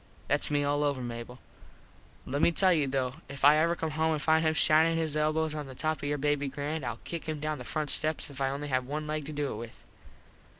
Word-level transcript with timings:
Thats 0.29 0.49
me 0.49 0.63
all 0.63 0.83
over, 0.83 0.99
Mable. 0.99 1.37
Let 2.25 2.41
me 2.41 2.51
tell 2.51 2.73
you 2.73 2.87
though 2.87 3.17
if 3.29 3.45
I 3.45 3.57
ever 3.57 3.75
come 3.75 3.91
home 3.91 4.13
and 4.13 4.19
find 4.19 4.43
him 4.43 4.55
shinin 4.55 4.97
his 4.97 5.15
elbos 5.15 5.53
on 5.53 5.67
the 5.67 5.75
top 5.75 5.97
of 5.97 6.05
your 6.09 6.17
baby 6.17 6.47
grand 6.49 6.83
Ill 6.83 6.97
kick 7.03 7.29
him 7.29 7.39
down 7.39 7.59
the 7.59 7.63
front 7.63 7.91
steps 7.91 8.27
if 8.31 8.41
I 8.41 8.49
only 8.49 8.69
have 8.69 8.87
one 8.87 9.05
leg 9.05 9.25
to 9.27 9.31
do 9.31 9.53
it 9.53 9.57
with. 9.57 9.85